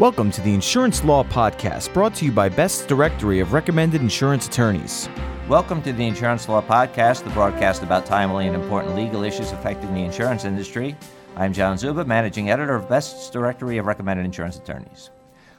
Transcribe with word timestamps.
Welcome 0.00 0.32
to 0.32 0.40
the 0.40 0.52
Insurance 0.52 1.04
Law 1.04 1.22
Podcast, 1.22 1.94
brought 1.94 2.16
to 2.16 2.24
you 2.24 2.32
by 2.32 2.48
Best's 2.48 2.84
Directory 2.84 3.38
of 3.38 3.52
Recommended 3.52 4.00
Insurance 4.00 4.48
Attorneys. 4.48 5.08
Welcome 5.48 5.82
to 5.82 5.92
the 5.92 6.04
Insurance 6.04 6.48
Law 6.48 6.62
Podcast, 6.62 7.22
the 7.22 7.30
broadcast 7.30 7.84
about 7.84 8.04
timely 8.04 8.48
and 8.48 8.56
important 8.56 8.96
legal 8.96 9.22
issues 9.22 9.52
affecting 9.52 9.94
the 9.94 10.00
insurance 10.00 10.44
industry. 10.44 10.96
I'm 11.36 11.52
John 11.52 11.76
Czuba, 11.76 12.08
Managing 12.08 12.50
Editor 12.50 12.74
of 12.74 12.88
Best's 12.88 13.30
Directory 13.30 13.78
of 13.78 13.86
Recommended 13.86 14.26
Insurance 14.26 14.56
Attorneys. 14.56 15.10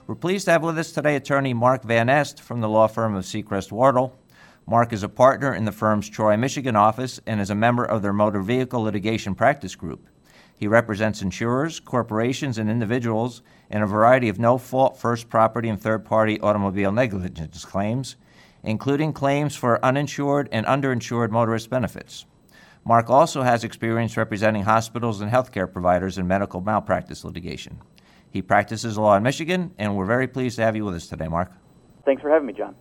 We're 0.05 0.16
pleased 0.16 0.43
to 0.45 0.52
have 0.52 0.63
with 0.63 0.77
us 0.77 0.91
today 0.91 1.15
attorney 1.15 1.54
Mark 1.54 1.83
Van 1.86 2.09
Est 2.09 2.41
from 2.41 2.59
the 2.59 2.67
law 2.67 2.88
firm 2.88 3.15
of 3.15 3.25
Secrest 3.25 3.71
Wardle. 3.71 4.20
Mark 4.67 4.91
is 4.91 5.04
a 5.04 5.07
partner 5.07 5.55
in 5.55 5.63
the 5.63 5.71
firm's 5.71 6.09
Troy, 6.09 6.36
Michigan 6.36 6.75
office 6.75 7.21
and 7.25 7.39
is 7.39 7.52
a 7.52 7.55
member 7.55 7.86
of 7.86 8.02
their 8.02 8.11
motor 8.11 8.41
vehicle 8.41 8.81
litigation 8.81 9.33
practice 9.33 9.75
group. 9.75 10.09
He 10.57 10.67
represents 10.67 11.21
insurers, 11.21 11.79
corporations, 11.79 12.57
and 12.57 12.69
individuals 12.69 13.41
in 13.69 13.81
a 13.81 13.87
variety 13.87 14.29
of 14.29 14.39
no 14.39 14.57
fault 14.57 14.97
first 14.97 15.29
property 15.29 15.68
and 15.68 15.79
third 15.79 16.05
party 16.05 16.39
automobile 16.39 16.91
negligence 16.91 17.65
claims, 17.65 18.15
including 18.63 19.11
claims 19.11 19.55
for 19.55 19.83
uninsured 19.83 20.47
and 20.51 20.65
underinsured 20.65 21.29
motorist 21.29 21.69
benefits. 21.69 22.25
Mark 22.86 23.10
also 23.10 23.41
has 23.41 23.63
experience 23.63 24.15
representing 24.15 24.63
hospitals 24.63 25.19
and 25.19 25.32
healthcare 25.32 25.71
providers 25.71 26.18
in 26.18 26.27
medical 26.27 26.61
malpractice 26.61 27.24
litigation. 27.24 27.82
He 28.29 28.41
practices 28.41 28.97
law 28.97 29.15
in 29.15 29.24
Michigan, 29.24 29.71
and 29.77 29.96
we're 29.96 30.05
very 30.05 30.27
pleased 30.27 30.57
to 30.57 30.61
have 30.63 30.75
you 30.75 30.85
with 30.85 30.96
us 30.96 31.07
today, 31.07 31.27
Mark. 31.27 31.51
Thanks 32.05 32.22
for 32.22 32.30
having 32.30 32.45
me, 32.45 32.53
John. 32.53 32.75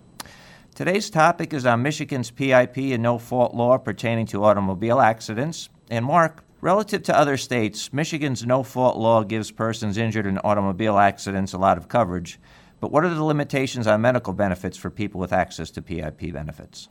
Today's 0.75 1.09
topic 1.09 1.55
is 1.55 1.65
on 1.65 1.83
Michigan's 1.83 2.31
PIP 2.31 2.77
and 2.77 3.03
no 3.03 3.17
fault 3.17 3.55
law 3.55 3.79
pertaining 3.79 4.27
to 4.27 4.45
automobile 4.45 5.01
accidents. 5.01 5.69
And 5.89 6.05
Mark, 6.05 6.45
Relative 6.65 7.03
to 7.03 7.15
other 7.15 7.37
states, 7.37 7.93
Michigan's 7.93 8.47
no 8.47 8.63
fault 8.63 8.97
law 8.97 9.23
gives 9.23 9.51
persons 9.51 9.99
injured 9.99 10.25
in 10.25 10.39
automobile 10.39 10.97
accidents 10.97 11.53
a 11.53 11.59
lot 11.59 11.77
of 11.77 11.89
coverage. 11.89 12.41
But 12.81 12.91
what 12.91 13.05
are 13.05 13.13
the 13.13 13.23
limitations 13.23 13.87
on 13.87 14.01
medical 14.01 14.33
benefits 14.33 14.79
for 14.79 14.89
people 14.89 15.21
with 15.21 15.31
access 15.31 15.71
to 15.73 15.83
PIP 15.83 16.33
benefits? 16.33 16.89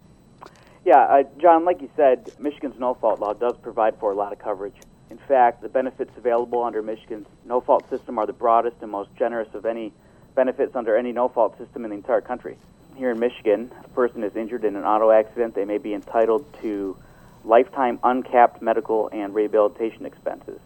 Yeah, 0.85 0.99
uh, 0.99 1.23
John, 1.41 1.65
like 1.65 1.81
you 1.81 1.89
said, 1.95 2.31
Michigan's 2.37 2.79
no 2.79 2.93
fault 2.93 3.19
law 3.19 3.33
does 3.33 3.53
provide 3.63 3.97
for 3.99 4.11
a 4.11 4.15
lot 4.15 4.31
of 4.31 4.37
coverage. 4.37 4.75
In 5.09 5.17
fact, 5.17 5.63
the 5.63 5.69
benefits 5.69 6.11
available 6.17 6.61
under 6.61 6.83
Michigan's 6.83 7.25
no 7.43 7.59
fault 7.59 7.89
system 7.89 8.19
are 8.19 8.27
the 8.27 8.31
broadest 8.33 8.77
and 8.81 8.91
most 8.91 9.09
generous 9.17 9.51
of 9.55 9.65
any 9.65 9.91
benefits 10.35 10.75
under 10.75 10.95
any 10.95 11.11
no 11.11 11.29
fault 11.29 11.57
system 11.57 11.83
in 11.83 11.89
the 11.89 11.97
entire 11.97 12.21
country. 12.21 12.59
Here 12.95 13.09
in 13.09 13.19
Michigan, 13.19 13.71
a 13.83 13.89
person 13.89 14.23
is 14.23 14.35
injured 14.35 14.65
in 14.65 14.75
an 14.75 14.83
auto 14.83 15.09
accident, 15.09 15.55
they 15.55 15.65
may 15.65 15.79
be 15.79 15.95
entitled 15.95 16.45
to 16.61 16.95
lifetime 17.43 17.99
uncapped 18.03 18.61
medical 18.61 19.09
and 19.11 19.33
rehabilitation 19.33 20.05
expenses. 20.05 20.59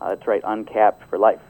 Uh, 0.00 0.10
that's 0.10 0.26
right, 0.26 0.42
uncapped 0.44 1.08
for 1.08 1.18
life. 1.18 1.40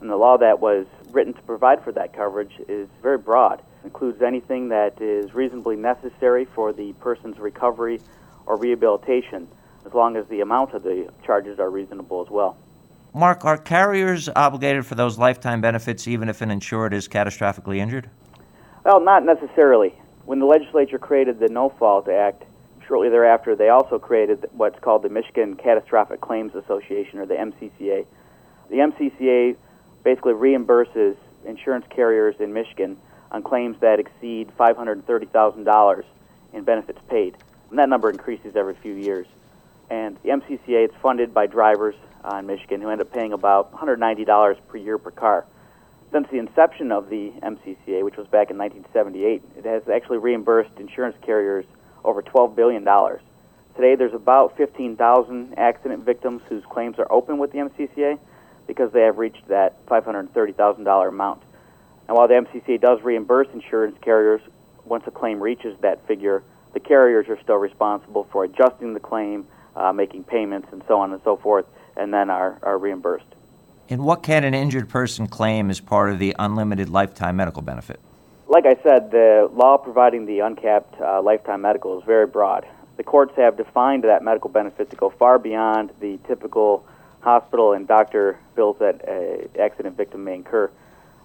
And 0.00 0.08
the 0.08 0.16
law 0.16 0.36
that 0.38 0.60
was 0.60 0.86
written 1.10 1.32
to 1.34 1.42
provide 1.42 1.82
for 1.82 1.92
that 1.92 2.12
coverage 2.12 2.52
is 2.68 2.88
very 3.02 3.18
broad. 3.18 3.60
It 3.82 3.86
includes 3.86 4.22
anything 4.22 4.68
that 4.68 5.00
is 5.00 5.34
reasonably 5.34 5.76
necessary 5.76 6.44
for 6.44 6.72
the 6.72 6.92
person's 6.94 7.38
recovery 7.38 8.00
or 8.46 8.56
rehabilitation, 8.56 9.48
as 9.84 9.94
long 9.94 10.16
as 10.16 10.26
the 10.28 10.40
amount 10.40 10.74
of 10.74 10.82
the 10.82 11.10
charges 11.24 11.58
are 11.58 11.70
reasonable 11.70 12.22
as 12.22 12.30
well. 12.30 12.56
Mark, 13.14 13.44
are 13.44 13.56
carriers 13.56 14.28
obligated 14.36 14.86
for 14.86 14.94
those 14.94 15.18
lifetime 15.18 15.60
benefits 15.60 16.06
even 16.06 16.28
if 16.28 16.40
an 16.40 16.50
insured 16.50 16.92
is 16.92 17.08
catastrophically 17.08 17.78
injured? 17.78 18.08
Well, 18.84 19.00
not 19.00 19.24
necessarily. 19.24 19.94
When 20.24 20.38
the 20.38 20.46
legislature 20.46 20.98
created 20.98 21.40
the 21.40 21.48
No 21.48 21.70
Fault 21.70 22.08
Act, 22.08 22.44
shortly 22.88 23.10
thereafter, 23.10 23.54
they 23.54 23.68
also 23.68 23.98
created 23.98 24.48
what's 24.52 24.80
called 24.80 25.02
the 25.02 25.10
Michigan 25.10 25.54
Catastrophic 25.54 26.22
Claims 26.22 26.54
Association, 26.54 27.18
or 27.18 27.26
the 27.26 27.34
MCCA. 27.34 28.06
The 28.70 28.76
MCCA 28.76 29.56
basically 30.02 30.32
reimburses 30.32 31.16
insurance 31.44 31.84
carriers 31.90 32.34
in 32.40 32.52
Michigan 32.52 32.96
on 33.30 33.42
claims 33.42 33.76
that 33.80 34.00
exceed 34.00 34.50
$530,000 34.58 36.04
in 36.54 36.64
benefits 36.64 36.98
paid. 37.08 37.36
And 37.68 37.78
that 37.78 37.90
number 37.90 38.08
increases 38.08 38.56
every 38.56 38.74
few 38.74 38.94
years. 38.94 39.26
And 39.90 40.16
the 40.22 40.30
MCCA 40.30 40.88
is 40.88 40.94
funded 41.02 41.34
by 41.34 41.46
drivers 41.46 41.94
uh, 42.24 42.36
in 42.36 42.46
Michigan 42.46 42.80
who 42.80 42.88
end 42.88 43.02
up 43.02 43.12
paying 43.12 43.34
about 43.34 43.70
$190 43.72 44.56
per 44.66 44.76
year 44.78 44.96
per 44.96 45.10
car. 45.10 45.44
Since 46.10 46.28
the 46.30 46.38
inception 46.38 46.90
of 46.90 47.10
the 47.10 47.32
MCCA, 47.42 48.02
which 48.02 48.16
was 48.16 48.26
back 48.28 48.50
in 48.50 48.56
1978, 48.56 49.42
it 49.58 49.64
has 49.66 49.86
actually 49.90 50.18
reimbursed 50.18 50.70
insurance 50.78 51.16
carriers 51.20 51.66
over 52.08 52.22
$12 52.22 52.56
billion. 52.56 52.84
Today, 53.76 53.94
there's 53.94 54.14
about 54.14 54.56
15,000 54.56 55.54
accident 55.56 56.04
victims 56.04 56.42
whose 56.48 56.64
claims 56.64 56.98
are 56.98 57.10
open 57.12 57.38
with 57.38 57.52
the 57.52 57.58
MCCA 57.58 58.18
because 58.66 58.92
they 58.92 59.02
have 59.02 59.18
reached 59.18 59.46
that 59.48 59.84
$530,000 59.86 61.08
amount. 61.08 61.42
And 62.08 62.16
while 62.16 62.26
the 62.26 62.34
MCCA 62.34 62.80
does 62.80 63.02
reimburse 63.02 63.48
insurance 63.52 63.96
carriers 64.00 64.40
once 64.84 65.04
a 65.06 65.10
claim 65.10 65.40
reaches 65.40 65.78
that 65.80 66.06
figure, 66.08 66.42
the 66.72 66.80
carriers 66.80 67.28
are 67.28 67.38
still 67.42 67.56
responsible 67.56 68.26
for 68.32 68.44
adjusting 68.44 68.94
the 68.94 69.00
claim, 69.00 69.46
uh, 69.76 69.92
making 69.92 70.24
payments, 70.24 70.68
and 70.72 70.82
so 70.88 70.98
on 70.98 71.12
and 71.12 71.20
so 71.22 71.36
forth, 71.36 71.66
and 71.96 72.12
then 72.12 72.30
are, 72.30 72.58
are 72.62 72.78
reimbursed. 72.78 73.26
And 73.90 74.04
what 74.04 74.22
can 74.22 74.44
an 74.44 74.54
injured 74.54 74.88
person 74.88 75.28
claim 75.28 75.70
as 75.70 75.80
part 75.80 76.10
of 76.10 76.18
the 76.18 76.34
unlimited 76.38 76.88
lifetime 76.88 77.36
medical 77.36 77.62
benefit? 77.62 78.00
Like 78.48 78.64
I 78.64 78.76
said, 78.82 79.10
the 79.10 79.50
law 79.52 79.76
providing 79.76 80.24
the 80.24 80.40
uncapped 80.40 81.00
uh, 81.00 81.20
lifetime 81.20 81.60
medical 81.60 81.98
is 81.98 82.04
very 82.04 82.26
broad. 82.26 82.66
The 82.96 83.04
courts 83.04 83.34
have 83.36 83.56
defined 83.56 84.04
that 84.04 84.24
medical 84.24 84.50
benefit 84.50 84.90
to 84.90 84.96
go 84.96 85.10
far 85.10 85.38
beyond 85.38 85.90
the 86.00 86.18
typical 86.26 86.84
hospital 87.20 87.74
and 87.74 87.86
doctor 87.86 88.38
bills 88.56 88.76
that 88.80 89.06
an 89.06 89.48
accident 89.60 89.96
victim 89.96 90.24
may 90.24 90.34
incur. 90.34 90.70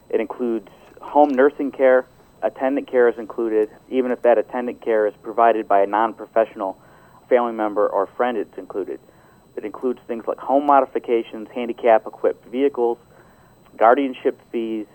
It 0.09 0.19
includes 0.19 0.69
home 1.01 1.29
nursing 1.29 1.71
care, 1.71 2.05
attendant 2.41 2.87
care 2.87 3.07
is 3.07 3.17
included, 3.17 3.69
even 3.89 4.11
if 4.11 4.21
that 4.23 4.37
attendant 4.37 4.81
care 4.81 5.07
is 5.07 5.13
provided 5.23 5.67
by 5.67 5.81
a 5.81 5.87
non 5.87 6.13
professional 6.13 6.77
family 7.29 7.53
member 7.53 7.87
or 7.87 8.05
friend, 8.05 8.37
it's 8.37 8.57
included. 8.57 8.99
It 9.55 9.63
includes 9.63 9.99
things 10.07 10.25
like 10.27 10.39
home 10.39 10.65
modifications, 10.65 11.47
handicap 11.53 12.05
equipped 12.05 12.45
vehicles, 12.47 12.97
guardianship 13.77 14.39
fees, 14.51 14.87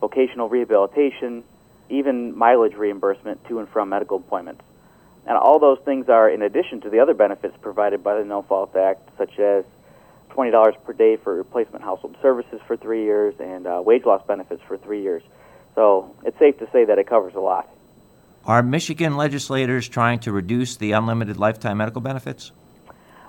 vocational 0.00 0.48
rehabilitation, 0.48 1.44
even 1.88 2.36
mileage 2.36 2.74
reimbursement 2.74 3.44
to 3.46 3.58
and 3.58 3.68
from 3.68 3.88
medical 3.88 4.18
appointments. 4.18 4.62
And 5.26 5.36
all 5.36 5.58
those 5.58 5.78
things 5.84 6.08
are 6.08 6.30
in 6.30 6.42
addition 6.42 6.80
to 6.82 6.90
the 6.90 7.00
other 7.00 7.14
benefits 7.14 7.56
provided 7.60 8.02
by 8.02 8.18
the 8.18 8.24
No 8.24 8.42
Fault 8.42 8.76
Act, 8.76 9.08
such 9.18 9.38
as 9.38 9.64
$20 10.30 10.84
per 10.84 10.92
day 10.92 11.16
for 11.16 11.34
replacement 11.34 11.82
household 11.82 12.16
services 12.22 12.60
for 12.66 12.76
three 12.76 13.02
years 13.02 13.34
and 13.40 13.66
uh, 13.66 13.82
wage 13.84 14.04
loss 14.04 14.22
benefits 14.26 14.62
for 14.68 14.76
three 14.76 15.02
years. 15.02 15.22
So 15.74 16.14
it's 16.24 16.38
safe 16.38 16.58
to 16.58 16.68
say 16.72 16.84
that 16.84 16.98
it 16.98 17.08
covers 17.08 17.34
a 17.34 17.40
lot. 17.40 17.68
Are 18.44 18.62
Michigan 18.62 19.16
legislators 19.16 19.88
trying 19.88 20.20
to 20.20 20.32
reduce 20.32 20.76
the 20.76 20.92
unlimited 20.92 21.36
lifetime 21.36 21.78
medical 21.78 22.00
benefits? 22.00 22.52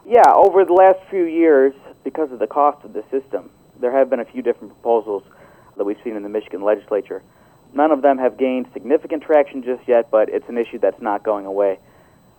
Yeah, 0.06 0.22
over 0.34 0.64
the 0.64 0.74
last 0.74 1.00
few 1.10 1.24
years, 1.24 1.74
because 2.04 2.32
of 2.32 2.40
the 2.40 2.48
cost 2.48 2.86
of 2.86 2.94
the 2.94 3.04
system, 3.10 3.50
there 3.80 3.92
have 3.92 4.10
been 4.10 4.20
a 4.20 4.26
few 4.26 4.42
different 4.42 4.74
proposals 4.74 5.24
that 5.76 5.84
we've 5.84 5.98
seen 6.04 6.16
in 6.16 6.24
the 6.24 6.30
Michigan 6.30 6.62
legislature. 6.62 7.24
None 7.78 7.92
of 7.92 8.02
them 8.02 8.18
have 8.18 8.38
gained 8.38 8.66
significant 8.74 9.22
traction 9.22 9.62
just 9.62 9.88
yet, 9.88 10.10
but 10.10 10.30
it's 10.30 10.50
an 10.50 10.58
issue 10.58 10.80
that's 10.80 11.00
not 11.00 11.22
going 11.22 11.46
away. 11.46 11.78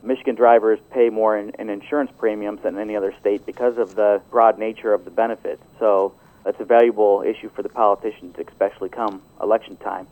Michigan 0.03 0.35
drivers 0.35 0.81
pay 0.91 1.11
more 1.11 1.39
in, 1.39 1.51
in, 1.61 1.71
insurance 1.71 2.11
premiums 2.19 2.61
than 2.65 2.77
any 2.77 2.97
other 2.97 3.15
state 3.21 3.47
because 3.47 3.79
of 3.79 3.95
the 3.95 4.21
broad 4.33 4.59
nature 4.59 4.93
of 4.93 5.05
the 5.05 5.13
benefits. 5.13 5.63
So 5.79 6.13
that's 6.43 6.59
a 6.59 6.65
valuable 6.65 7.23
issue 7.25 7.51
for 7.51 7.63
the 7.63 7.69
politicians, 7.69 8.35
especially 8.49 8.89
come 8.89 9.23
election 9.41 9.77
time. 9.77 10.09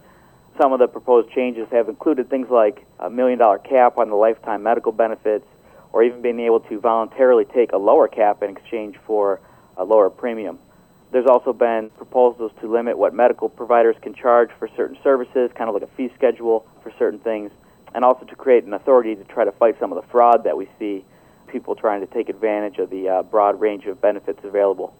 Some 0.60 0.72
of 0.72 0.78
the 0.78 0.87
proposed 0.87 1.31
changes 1.32 1.66
have 1.72 1.88
included 1.88 2.31
things 2.31 2.48
like 2.48 2.87
a 3.00 3.10
million 3.10 3.41
dollar 3.41 3.58
cap 3.58 3.98
on 3.98 4.10
the 4.10 4.16
lifetime 4.16 4.62
medical 4.62 4.93
benefits, 4.93 5.44
or 5.93 6.04
even 6.04 6.22
being 6.22 6.38
able 6.38 6.60
to 6.60 6.78
voluntarily 6.78 7.47
take 7.47 7.72
a 7.72 7.78
lower 7.78 8.06
cap 8.06 8.44
in 8.44 8.50
exchange 8.56 8.94
for 9.04 9.41
a 9.76 9.82
lower 9.82 10.08
premium. 10.08 10.60
There's 11.12 11.27
also 11.27 11.53
been 11.53 11.91
proposals 11.91 12.53
to 12.61 12.71
limit 12.71 12.99
what 12.99 13.15
medical 13.15 13.49
providers 13.49 13.97
can 14.03 14.12
charge 14.14 14.50
for 14.58 14.69
certain 14.76 14.99
services, 15.03 15.50
kind 15.55 15.69
of 15.69 15.75
like 15.75 15.85
a 15.85 15.94
fee 15.94 16.11
schedule 16.14 16.67
for 16.82 16.93
certain 16.99 17.20
things, 17.20 17.53
and 17.94 18.05
also 18.05 18.25
to 18.26 18.35
create 18.35 18.64
an 18.64 18.75
authority 18.75 19.14
to 19.14 19.25
try 19.25 19.44
to 19.44 19.53
fight 19.53 19.79
some 19.79 19.93
of 19.93 20.03
the 20.03 20.08
fraud 20.11 20.44
that 20.44 20.56
we 20.56 20.69
see, 20.79 21.05
people 21.47 21.75
trying 21.75 22.00
to 22.00 22.06
take 22.06 22.29
advantage 22.29 22.79
of 22.79 22.91
the 22.91 23.08
uh, 23.08 23.23
broad 23.23 23.61
range 23.61 23.87
of 23.87 24.00
benefits 24.00 24.41
available. 24.43 24.94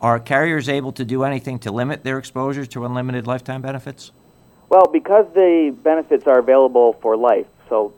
Are 0.00 0.18
carriers 0.18 0.68
able 0.68 0.92
to 0.92 1.04
do 1.04 1.24
anything 1.24 1.58
to 1.60 1.72
limit 1.72 2.04
their 2.04 2.18
exposure 2.18 2.64
to 2.66 2.84
unlimited 2.84 3.26
lifetime 3.26 3.62
benefits? 3.62 4.12
Well, 4.68 4.86
because 4.86 5.26
the 5.34 5.76
benefits 5.82 6.26
are 6.26 6.38
available 6.38 6.94
for 6.94 7.16
life, 7.16 7.46
so 7.68 7.92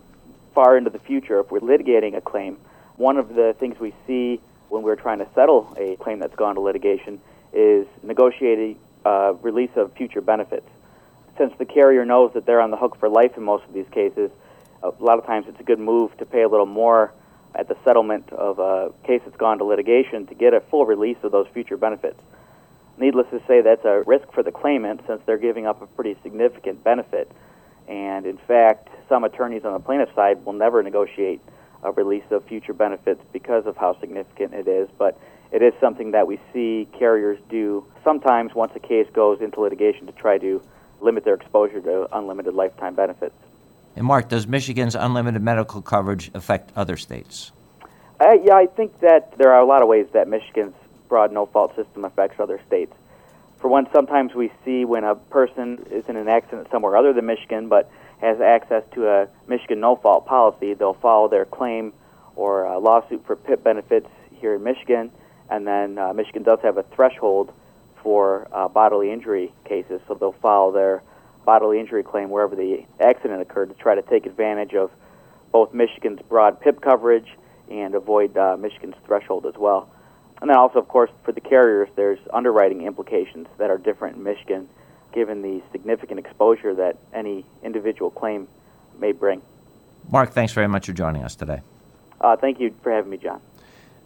far 0.55 0.77
into 0.77 0.91
the 0.91 0.99
future, 0.99 1.41
if 1.41 1.51
we're 1.51 1.61
litigating 1.61 2.17
a 2.17 2.21
claim, 2.21 2.57
one 2.97 3.17
of 3.17 3.35
the 3.35 3.55
things 3.59 3.79
we 3.79 3.95
see 4.07 4.41
when 4.71 4.83
we're 4.83 4.97
trying 4.97 5.19
to 5.19 5.27
settle 5.35 5.75
a 5.79 5.97
claim 5.97 6.19
that's 6.19 6.35
gone 6.35 6.55
to 6.57 6.61
litigation 6.61 7.21
is 7.55 7.87
negotiating 8.03 8.79
uh, 9.05 9.35
release 9.41 9.71
of 9.77 9.93
future 9.95 10.21
benefits. 10.21 10.69
Since 11.39 11.55
the 11.59 11.65
carrier 11.65 12.05
knows 12.05 12.33
that 12.35 12.47
they're 12.47 12.61
on 12.61 12.71
the 12.71 12.77
hook 12.77 12.99
for 12.99 13.09
life 13.09 13.37
in 13.37 13.45
most 13.45 13.65
of 13.65 13.75
these 13.75 13.89
cases, 13.93 14.31
a 14.83 14.93
lot 15.01 15.19
of 15.19 15.27
times 15.27 15.47
it's 15.49 15.61
a 15.61 15.65
good 15.65 15.79
move 15.79 16.17
to 16.19 16.27
pay 16.27 16.43
a 16.43 16.49
little 16.49 16.67
more 16.67 17.13
at 17.55 17.69
the 17.69 17.77
settlement 17.85 18.31
of 18.33 18.59
a 18.59 18.93
case 19.07 19.23
that's 19.25 19.37
gone 19.37 19.59
to 19.59 19.65
litigation 19.65 20.27
to 20.27 20.35
get 20.35 20.55
a 20.55 20.61
full 20.61 20.85
release 20.87 21.17
of 21.23 21.33
those 21.33 21.47
future 21.55 21.77
benefits. 21.77 22.21
Needless 22.99 23.27
to 23.31 23.41
say, 23.47 23.61
that's 23.61 23.85
a 23.85 24.03
risk 24.07 24.31
for 24.33 24.43
the 24.43 24.53
claimant 24.53 25.01
since 25.07 25.21
they're 25.27 25.39
giving 25.39 25.67
up 25.67 25.83
a 25.83 25.87
pretty 25.87 26.17
significant 26.23 26.85
benefit. 26.85 27.31
And 27.89 28.27
in 28.27 28.39
fact, 28.39 28.89
some 29.09 29.25
attorneys 29.25 29.65
on 29.65 29.73
the 29.73 29.81
plaintiff 29.81 30.15
side 30.15 30.45
will 30.45 30.53
never 30.53 30.83
negotiate 30.83 31.41
a 31.83 31.91
release 31.93 32.25
of 32.31 32.45
future 32.45 32.73
benefits 32.73 33.21
because 33.33 33.67
of 33.67 33.77
how 33.77 33.99
significant 34.01 34.55
it 34.55 34.69
is. 34.69 34.89
But 34.97 35.19
it 35.55 35.63
is 35.63 35.73
something 35.81 36.11
that 36.11 36.27
we 36.27 36.41
see 36.53 36.89
carriers 36.99 37.39
do 37.49 37.87
sometimes 38.03 38.55
once 38.57 38.73
a 38.75 38.81
case 38.81 39.07
goes 39.13 39.41
into 39.41 39.61
litigation 39.61 40.05
to 40.07 40.13
try 40.13 40.37
to 40.37 40.61
limit 41.01 41.25
their 41.25 41.35
exposure 41.35 41.81
to 41.81 42.09
unlimited 42.17 42.55
lifetime 42.55 42.97
benefits. 42.97 43.37
And 43.95 44.05
Mark, 44.05 44.29
does 44.29 44.49
Michigan's 44.49 44.97
unlimited 44.97 45.41
medical 45.43 45.81
coverage 45.81 46.29
affect 46.35 46.73
other 46.75 46.97
states? 46.97 47.53
Uh, 48.19 48.33
yeah, 48.43 48.55
I 48.57 48.67
think 48.67 48.99
that 48.99 49.39
there 49.39 49.53
are 49.53 49.61
a 49.61 49.65
lot 49.65 49.81
of 49.81 49.87
ways 49.87 50.09
that 50.13 50.27
Michigan's 50.27 50.75
broad 51.09 51.31
no 51.31 51.47
fault 51.47 51.77
system 51.77 52.05
affects 52.05 52.41
other 52.41 52.61
states. 52.67 52.93
For 53.59 53.69
one, 53.69 53.87
sometimes 53.95 54.35
we 54.35 54.51
see 54.65 54.85
when 54.85 55.05
a 55.05 55.15
person 55.15 55.87
is 55.89 56.05
in 56.09 56.17
an 56.17 56.27
accident 56.27 56.67
somewhere 56.73 56.97
other 56.97 57.13
than 57.13 57.27
Michigan 57.27 57.69
but 57.69 57.89
has 58.21 58.41
access 58.41 58.83
to 58.95 59.09
a 59.09 59.29
Michigan 59.47 59.79
no 59.79 59.95
fault 59.95 60.27
policy, 60.27 60.75
they'll 60.75 60.95
file 60.95 61.29
their 61.29 61.45
claim 61.45 61.93
or 62.35 62.65
a 62.65 62.81
lawsuit 62.81 63.25
for 63.25 63.37
PIP 63.37 63.63
benefits 63.63 64.09
here 64.33 64.57
in 64.57 64.65
Michigan, 64.65 65.13
and 65.51 65.67
then 65.67 65.99
uh, 65.99 66.13
Michigan 66.13 66.43
does 66.43 66.59
have 66.63 66.79
a 66.79 66.83
threshold 66.95 67.53
for 68.03 68.49
uh, 68.53 68.69
bodily 68.69 69.11
injury 69.11 69.53
cases, 69.65 70.01
so 70.07 70.15
they'll 70.15 70.33
file 70.33 70.73
their 70.73 71.03
bodily 71.45 71.79
injury 71.81 72.03
claim 72.03 72.31
wherever 72.31 72.55
the 72.55 72.85
accident 73.01 73.41
occurred 73.41 73.69
to 73.69 73.75
try 73.75 73.95
to 73.95 74.03
take 74.03 74.27
advantage 74.27 74.75
of 74.75 74.91
both 75.53 75.73
Michigan's 75.73 76.21
broad 76.29 76.61
PIP 76.61 76.81
coverage 76.81 77.29
and 77.71 77.95
avoid 77.95 78.37
uh, 78.37 78.57
Michigan's 78.59 78.97
threshold 79.07 79.47
as 79.47 79.55
well. 79.57 79.89
And 80.41 80.51
then 80.51 80.57
also, 80.57 80.79
of 80.79 80.89
course, 80.89 81.11
for 81.23 81.33
the 81.33 81.41
carriers, 81.41 81.89
there's 81.97 82.19
underwriting 82.33 82.83
implications 82.83 83.47
that 83.59 83.71
are 83.71 83.79
different 83.79 84.17
in 84.17 84.23
Michigan 84.23 84.69
given 85.13 85.43
the 85.43 85.63
significant 85.71 86.19
exposure 86.19 86.75
that 86.75 86.99
any 87.13 87.47
individual 87.63 88.11
claim 88.11 88.49
may 88.99 89.13
bring. 89.13 89.41
Mark, 90.11 90.33
thanks 90.33 90.53
very 90.53 90.67
much 90.67 90.87
for 90.87 90.93
joining 90.93 91.23
us 91.23 91.37
today. 91.37 91.61
Uh, 92.21 92.37
thank 92.37 92.59
you 92.59 92.75
for 92.83 92.93
having 92.93 93.11
me, 93.11 93.17
John. 93.17 93.41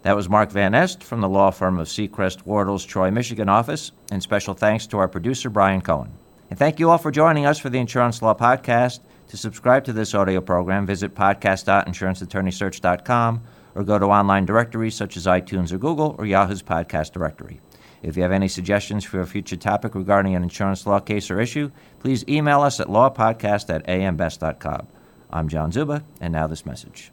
That 0.09 0.17
was 0.17 0.31
Mark 0.31 0.51
Van 0.51 0.75
Est 0.75 1.05
from 1.05 1.21
the 1.21 1.29
law 1.29 1.51
firm 1.51 1.79
of 1.79 1.87
Secrest 1.87 2.47
Wardle's, 2.47 2.87
Troy, 2.87 3.11
Michigan 3.11 3.51
office, 3.51 3.93
and 4.11 4.23
special 4.23 4.55
thanks 4.55 4.87
to 4.87 4.97
our 4.97 5.07
producer, 5.07 5.51
Brian 5.51 5.83
Cohen. 5.83 6.13
And 6.49 6.59
thank 6.59 6.81
you 6.81 6.89
all 6.89 6.97
for 6.97 7.11
joining 7.11 7.45
us 7.45 7.59
for 7.59 7.69
the 7.69 7.79
Insurance 7.79 8.23
Law 8.23 8.33
Podcast. 8.33 9.01
To 9.27 9.37
subscribe 9.37 9.85
to 9.85 9.93
this 9.93 10.15
audio 10.15 10.41
program, 10.41 10.87
visit 10.87 11.15
podcast.insuranceattorneysearch.com 11.15 13.43
or 13.75 13.85
go 13.85 13.99
to 13.99 14.07
online 14.07 14.47
directories 14.47 14.95
such 14.95 15.19
as 15.19 15.27
iTunes 15.27 15.73
or 15.73 15.77
Google 15.77 16.17
or 16.17 16.25
Yahoo's 16.25 16.63
podcast 16.63 17.13
directory. 17.13 17.61
If 18.03 18.17
you 18.17 18.23
have 18.23 18.33
any 18.33 18.49
suggestions 18.49 19.05
for 19.05 19.21
a 19.21 19.27
future 19.27 19.57
topic 19.57 19.95
regarding 19.95 20.35
an 20.35 20.43
insurance 20.43 20.87
law 20.87 21.01
case 21.01 21.31
or 21.31 21.39
issue, 21.39 21.71
please 22.01 22.25
email 22.27 22.63
us 22.63 22.81
at 22.81 22.87
lawpodcast 22.87 23.69
at 23.69 23.87
ambest.com. 23.87 24.87
I'm 25.31 25.51
John 25.51 25.71
Czuba, 25.71 26.03
and 26.19 26.33
now 26.33 26.47
this 26.47 26.65
message. 26.65 27.13